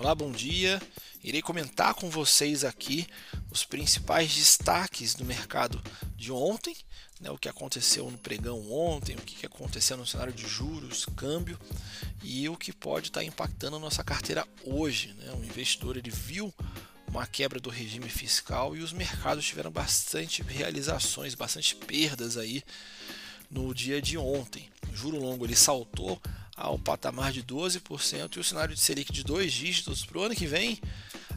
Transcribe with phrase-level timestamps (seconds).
[0.00, 0.80] Olá, bom dia.
[1.22, 3.06] Irei comentar com vocês aqui
[3.50, 5.78] os principais destaques do mercado
[6.16, 6.74] de ontem,
[7.20, 11.60] né, o que aconteceu no pregão ontem, o que aconteceu no cenário de juros, câmbio
[12.22, 15.12] e o que pode estar impactando a nossa carteira hoje.
[15.18, 15.34] Né?
[15.34, 16.50] O investidor ele viu
[17.06, 22.64] uma quebra do regime fiscal e os mercados tiveram bastante realizações, bastante perdas aí
[23.50, 24.66] no dia de ontem.
[24.90, 26.18] O juro longo ele saltou
[26.56, 30.34] ao patamar de 12% e o cenário de Selic de dois dígitos para o ano
[30.34, 30.80] que vem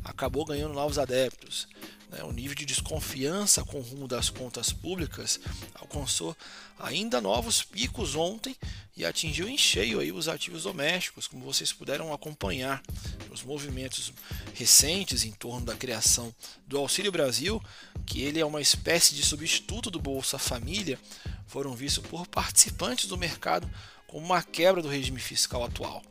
[0.03, 1.67] acabou ganhando novos adeptos.
[2.13, 2.23] Né?
[2.23, 5.39] O nível de desconfiança com o rumo das contas públicas
[5.75, 6.35] alcançou
[6.79, 8.55] ainda novos picos ontem
[8.95, 12.83] e atingiu em cheio aí os ativos domésticos, como vocês puderam acompanhar
[13.31, 14.13] os movimentos
[14.53, 16.33] recentes em torno da criação
[16.67, 17.61] do Auxílio Brasil,
[18.05, 20.99] que ele é uma espécie de substituto do Bolsa Família,
[21.47, 23.69] foram vistos por participantes do mercado
[24.13, 26.03] como uma quebra do regime fiscal atual,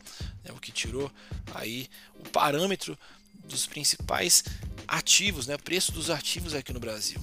[0.42, 1.08] né, o que tirou
[1.54, 2.98] aí o parâmetro
[3.44, 4.42] dos principais
[4.88, 7.20] ativos, né, preço dos ativos aqui no Brasil.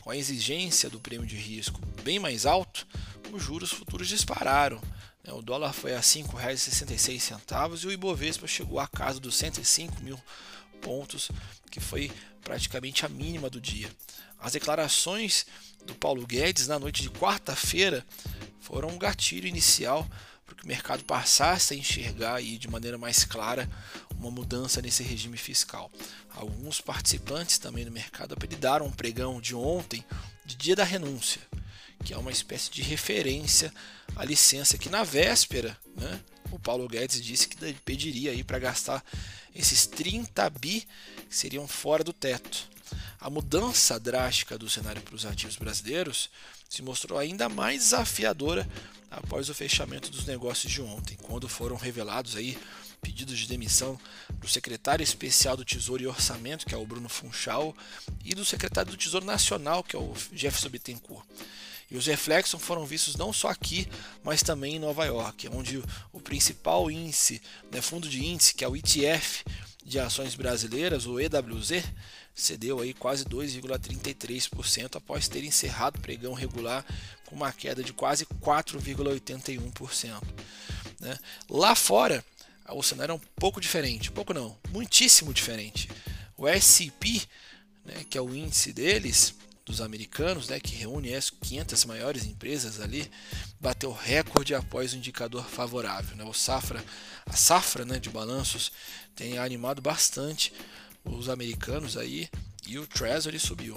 [0.00, 2.86] Com a exigência do prêmio de risco bem mais alto,
[3.30, 4.80] os juros futuros dispararam.
[5.22, 10.02] Né, o dólar foi a R$ 5,66 e o Ibovespa chegou à casa dos 105
[10.02, 10.18] mil
[10.80, 11.30] pontos,
[11.70, 12.10] que foi
[12.46, 13.90] praticamente a mínima do dia.
[14.38, 15.44] As declarações
[15.84, 18.06] do Paulo Guedes na noite de quarta-feira
[18.60, 20.08] foram um gatilho inicial
[20.44, 23.68] para que o mercado passasse a enxergar aí de maneira mais clara
[24.16, 25.90] uma mudança nesse regime fiscal.
[26.30, 30.04] Alguns participantes também do mercado apelidaram um pregão de ontem
[30.44, 31.40] de Dia da Renúncia,
[32.04, 33.74] que é uma espécie de referência
[34.14, 39.04] à licença que na véspera, né, o Paulo Guedes disse que pediria aí para gastar
[39.54, 40.86] esses 30 bi
[41.28, 42.68] que seriam fora do teto.
[43.20, 46.30] A mudança drástica do cenário para os ativos brasileiros
[46.68, 48.68] se mostrou ainda mais desafiadora
[49.10, 52.58] após o fechamento dos negócios de ontem, quando foram revelados aí
[53.00, 53.98] pedidos de demissão
[54.34, 57.74] do secretário especial do Tesouro e Orçamento, que é o Bruno Funchal,
[58.24, 61.24] e do secretário do Tesouro Nacional, que é o Jefferson Bittencourt.
[61.90, 63.88] E os reflexos foram vistos não só aqui,
[64.24, 65.82] mas também em Nova York, onde
[66.12, 69.44] o principal índice, né, fundo de índice, que é o ETF
[69.84, 71.84] de ações brasileiras, o EWZ,
[72.34, 76.84] cedeu aí quase 2,33% após ter encerrado o pregão regular
[77.24, 80.22] com uma queda de quase 4,81%.
[81.00, 81.18] Né?
[81.48, 82.24] Lá fora,
[82.68, 85.88] o cenário é um pouco diferente, pouco não, muitíssimo diferente.
[86.36, 87.22] O S&P,
[87.84, 89.34] né, que é o índice deles,
[89.66, 93.10] dos americanos, né, que reúne as 500 maiores empresas ali,
[93.60, 96.16] bateu recorde após o indicador favorável.
[96.16, 96.22] Né?
[96.22, 96.82] O safra,
[97.26, 98.70] a safra né, de balanços
[99.16, 100.52] tem animado bastante
[101.04, 102.28] os americanos aí
[102.64, 103.76] e o Treasury subiu.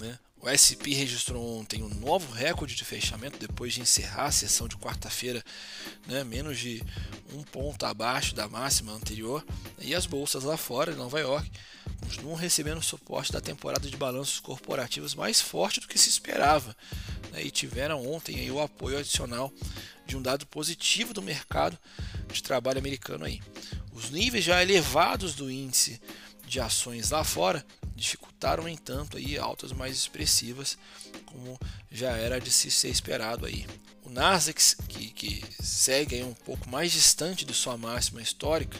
[0.00, 0.18] Né?
[0.40, 4.76] O S&P registrou ontem um novo recorde de fechamento depois de encerrar a sessão de
[4.76, 5.44] quarta-feira,
[6.08, 6.82] né, menos de
[7.32, 9.46] um ponto abaixo da máxima anterior.
[9.78, 11.48] E as bolsas lá fora, em Nova York,
[12.02, 16.76] continuam recebendo suporte da temporada de balanços corporativos mais forte do que se esperava.
[17.30, 19.52] Né, e tiveram ontem aí o apoio adicional
[20.04, 21.78] de um dado positivo do mercado
[22.30, 23.40] de trabalho americano aí.
[23.92, 26.00] Os níveis já elevados do índice
[26.46, 27.64] de ações lá fora
[27.94, 30.76] dificultaram, entanto, aí altas mais expressivas,
[31.26, 31.58] como
[31.90, 33.66] já era de se ser esperado aí.
[34.02, 38.78] O Nasdaq, que, que segue um pouco mais distante de sua máxima histórica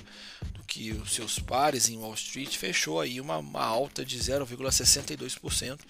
[0.73, 5.81] que os seus pares em Wall Street, fechou aí uma, uma alta de 0,62%,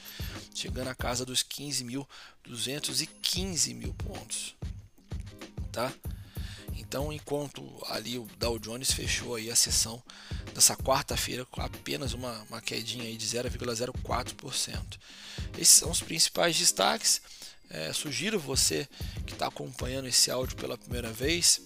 [0.52, 4.56] chegando à casa dos 15.215 mil pontos.
[5.70, 5.92] Tá?
[6.74, 10.02] Então, enquanto ali o Dow Jones fechou aí a sessão
[10.52, 14.98] dessa quarta-feira com apenas uma, uma quedinha aí de 0,04%.
[15.56, 17.22] Esses são os principais destaques.
[17.70, 18.88] É, sugiro você
[19.24, 21.60] que está acompanhando esse áudio pela primeira vez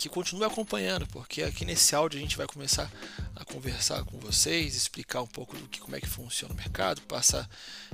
[0.00, 2.90] que continue acompanhando, porque aqui nesse áudio a gente vai começar
[3.36, 7.02] a conversar com vocês, explicar um pouco do que como é que funciona o mercado,
[7.02, 7.48] passar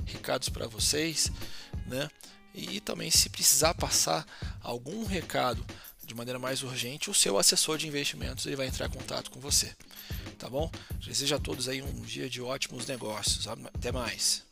[0.05, 1.29] recados para vocês,
[1.85, 2.09] né?
[2.53, 4.25] E também se precisar passar
[4.61, 5.63] algum recado
[6.03, 9.41] de maneira mais urgente, o seu assessor de investimentos ele vai entrar em contato com
[9.41, 9.75] você.
[10.39, 10.71] Tá bom?
[11.05, 13.47] Desejo a todos aí um dia de ótimos negócios.
[13.47, 14.43] Até mais.